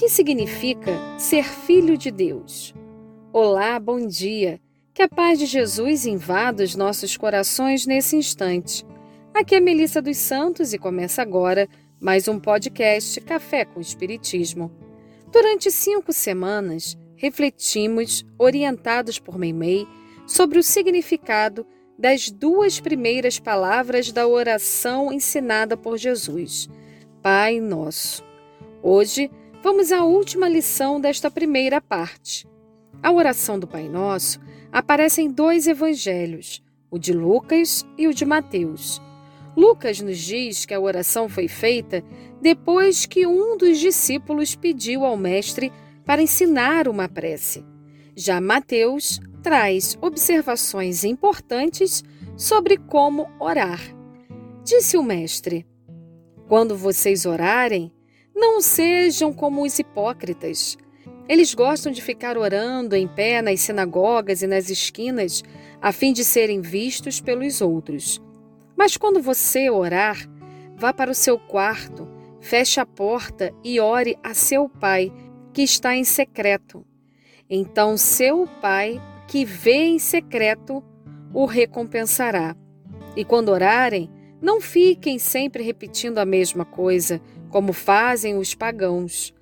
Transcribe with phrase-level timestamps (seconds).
[0.00, 2.74] Que significa ser filho de Deus?
[3.34, 4.58] Olá, bom dia.
[4.94, 8.82] Que a paz de Jesus invada os nossos corações nesse instante.
[9.34, 11.68] Aqui é Melissa dos Santos e começa agora
[12.00, 14.72] mais um podcast Café com Espiritismo.
[15.30, 19.86] Durante cinco semanas, refletimos, orientados por Meimei,
[20.26, 21.66] sobre o significado
[21.98, 26.70] das duas primeiras palavras da oração ensinada por Jesus,
[27.22, 28.24] Pai Nosso.
[28.82, 29.30] Hoje,
[29.62, 32.48] vamos à última lição desta primeira parte.
[33.02, 34.40] A oração do Pai Nosso
[34.72, 39.00] aparece em dois evangelhos, o de Lucas e o de Mateus.
[39.56, 42.02] Lucas nos diz que a oração foi feita
[42.40, 45.72] depois que um dos discípulos pediu ao Mestre
[46.04, 47.64] para ensinar uma prece.
[48.16, 52.02] Já Mateus traz observações importantes
[52.36, 53.80] sobre como orar.
[54.64, 55.66] Disse o Mestre:
[56.48, 57.92] Quando vocês orarem,
[58.40, 60.78] não sejam como os hipócritas.
[61.28, 65.44] Eles gostam de ficar orando em pé nas sinagogas e nas esquinas,
[65.80, 68.20] a fim de serem vistos pelos outros.
[68.74, 70.16] Mas quando você orar,
[70.74, 72.08] vá para o seu quarto,
[72.40, 75.12] feche a porta e ore a seu pai,
[75.52, 76.84] que está em secreto.
[77.48, 80.82] Então seu pai que vê em secreto
[81.34, 82.56] o recompensará.
[83.14, 89.34] E quando orarem, não fiquem sempre repetindo a mesma coisa, como fazem os pagãos.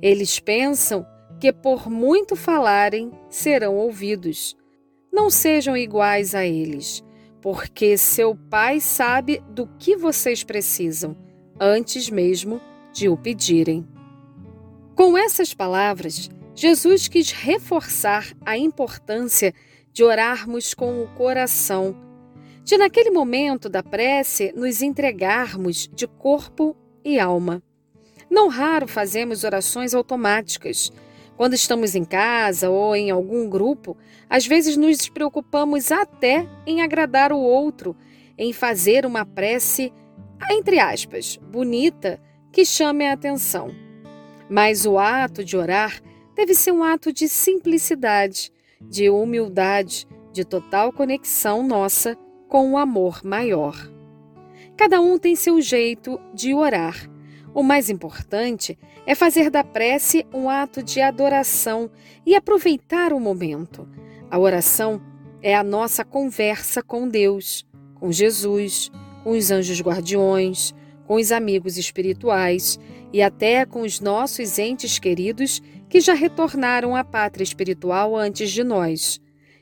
[0.00, 1.04] Eles pensam
[1.40, 4.56] que por muito falarem serão ouvidos.
[5.12, 7.02] Não sejam iguais a eles,
[7.40, 11.16] porque seu Pai sabe do que vocês precisam,
[11.58, 12.60] antes mesmo
[12.92, 13.86] de o pedirem.
[14.94, 19.52] Com essas palavras, Jesus quis reforçar a importância
[19.92, 21.96] de orarmos com o coração,
[22.62, 27.62] de naquele momento da prece nos entregarmos de corpo e alma.
[28.30, 30.90] Não raro fazemos orações automáticas.
[31.36, 33.96] Quando estamos em casa ou em algum grupo,
[34.28, 37.96] às vezes nos preocupamos até em agradar o outro,
[38.38, 39.92] em fazer uma prece,
[40.50, 42.20] entre aspas, bonita,
[42.52, 43.74] que chame a atenção.
[44.48, 46.00] Mas o ato de orar
[46.34, 52.16] deve ser um ato de simplicidade, de humildade, de total conexão nossa
[52.48, 53.76] com o amor maior.
[54.76, 57.08] Cada um tem seu jeito de orar.
[57.54, 58.76] O mais importante
[59.06, 61.88] é fazer da prece um ato de adoração
[62.26, 63.88] e aproveitar o momento.
[64.28, 65.00] A oração
[65.40, 67.64] é a nossa conversa com Deus,
[67.94, 68.90] com Jesus,
[69.22, 70.74] com os anjos guardiões,
[71.06, 72.78] com os amigos espirituais
[73.12, 78.64] e até com os nossos entes queridos que já retornaram à pátria espiritual antes de
[78.64, 79.20] nós.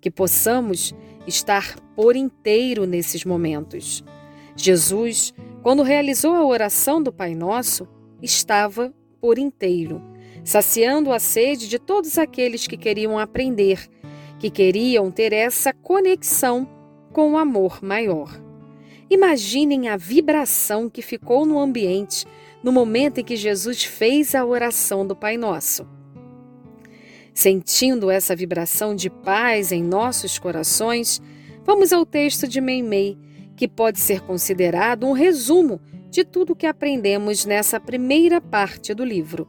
[0.00, 0.94] Que possamos
[1.26, 4.02] estar por inteiro nesses momentos.
[4.56, 7.88] Jesus, quando realizou a oração do Pai Nosso,
[8.22, 10.02] estava por inteiro,
[10.44, 13.88] saciando a sede de todos aqueles que queriam aprender,
[14.38, 16.68] que queriam ter essa conexão
[17.12, 18.40] com o amor maior.
[19.08, 22.26] Imaginem a vibração que ficou no ambiente
[22.62, 25.86] no momento em que Jesus fez a oração do Pai Nosso.
[27.34, 31.20] Sentindo essa vibração de paz em nossos corações,
[31.64, 33.18] vamos ao texto de Meimei,
[33.56, 39.48] que pode ser considerado um resumo de tudo que aprendemos nessa primeira parte do livro.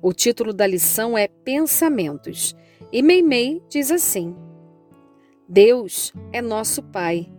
[0.00, 2.54] O título da lição é Pensamentos,
[2.92, 4.34] e Meimei diz assim:
[5.48, 7.30] Deus é nosso Pai.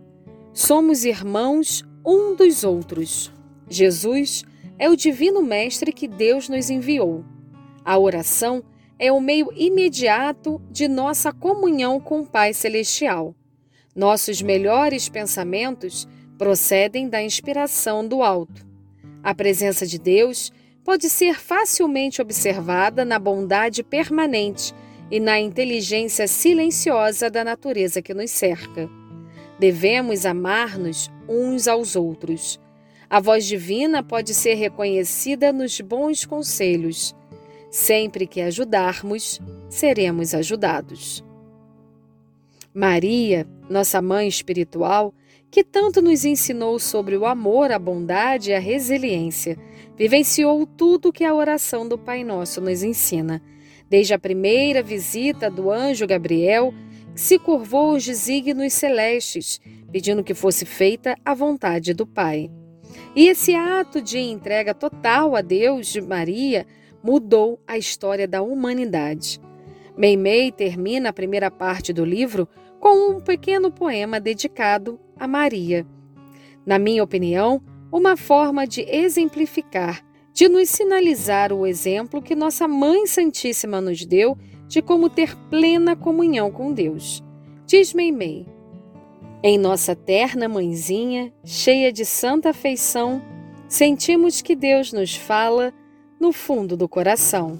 [0.52, 3.32] Somos irmãos um dos outros.
[3.68, 4.44] Jesus
[4.78, 7.24] é o divino mestre que Deus nos enviou.
[7.84, 8.64] A oração
[8.98, 13.34] é o meio imediato de nossa comunhão com o Pai Celestial.
[13.98, 18.66] Nossos melhores pensamentos procedem da inspiração do alto.
[19.22, 20.50] A presença de Deus
[20.82, 24.72] pode ser facilmente observada na bondade permanente
[25.10, 28.88] e na inteligência silenciosa da natureza que nos cerca.
[29.58, 32.58] Devemos amar-nos uns aos outros
[33.10, 37.16] a voz divina pode ser reconhecida nos bons conselhos.
[37.70, 39.40] Sempre que ajudarmos,
[39.70, 41.24] seremos ajudados.
[42.78, 45.12] Maria, nossa mãe espiritual,
[45.50, 49.58] que tanto nos ensinou sobre o amor, a bondade e a resiliência,
[49.96, 53.42] vivenciou tudo que a oração do Pai Nosso nos ensina,
[53.90, 56.72] desde a primeira visita do anjo Gabriel,
[57.16, 59.60] se curvou aos desígnios celestes,
[59.90, 62.48] pedindo que fosse feita a vontade do Pai.
[63.16, 66.64] E esse ato de entrega total a Deus de Maria
[67.02, 69.40] mudou a história da humanidade.
[69.96, 72.48] Meimei termina a primeira parte do livro
[72.80, 75.86] com um pequeno poema dedicado a Maria.
[76.64, 83.06] Na minha opinião, uma forma de exemplificar, de nos sinalizar o exemplo que nossa Mãe
[83.06, 84.36] Santíssima nos deu
[84.66, 87.24] de como ter plena comunhão com Deus.
[87.66, 88.46] Diz Meimei,
[89.42, 93.22] em nossa terna mãezinha, cheia de santa afeição,
[93.68, 95.72] sentimos que Deus nos fala
[96.18, 97.58] no fundo do coração.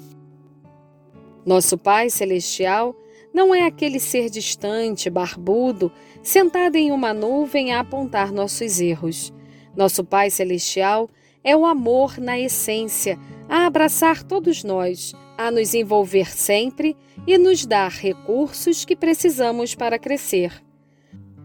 [1.47, 2.95] Nosso Pai Celestial
[3.39, 5.93] não é aquele ser distante, barbudo,
[6.25, 9.33] sentado em uma nuvem a apontar nossos erros.
[9.77, 11.09] Nosso Pai Celestial
[11.45, 13.17] é o amor na essência,
[13.49, 16.97] a abraçar todos nós, a nos envolver sempre
[17.29, 20.61] e nos dar recursos que precisamos para crescer.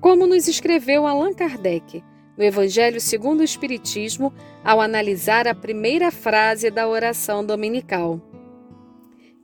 [0.02, 2.04] Como nos escreveu Allan Kardec
[2.36, 8.20] no Evangelho segundo o Espiritismo, ao analisar a primeira frase da oração dominical.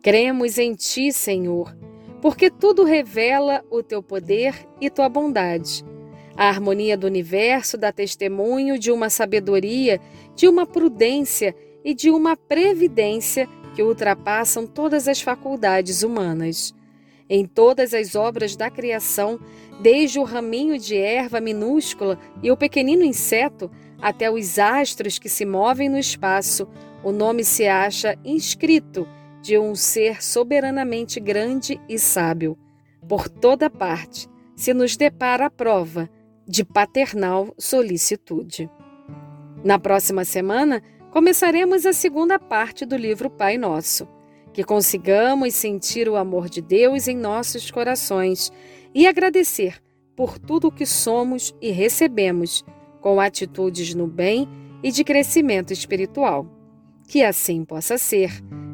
[0.01, 1.77] Cremos em Ti, Senhor,
[2.21, 5.83] porque tudo revela o Teu poder e Tua bondade.
[6.36, 10.00] A harmonia do universo dá testemunho de uma sabedoria,
[10.36, 16.74] de uma prudência e de uma previdência que ultrapassam todas as faculdades humanas.
[17.30, 19.39] Em todas as obras da criação,
[19.81, 23.69] desde o raminho de erva minúscula e o pequenino inseto,
[24.01, 26.68] até os astros que se movem no espaço,
[27.04, 29.07] o nome se acha inscrito
[29.41, 32.57] de um ser soberanamente grande e sábio.
[33.07, 36.09] Por toda parte se nos depara a prova
[36.47, 38.69] de paternal solicitude.
[39.63, 40.81] Na próxima semana,
[41.12, 44.07] começaremos a segunda parte do livro Pai Nosso.
[44.51, 48.51] Que consigamos sentir o amor de Deus em nossos corações
[48.94, 49.81] e agradecer
[50.15, 52.65] por tudo o que somos e recebemos,
[53.00, 54.50] com atitudes no bem
[54.83, 56.45] e de crescimento espiritual.
[57.07, 58.31] Que assim possa ser.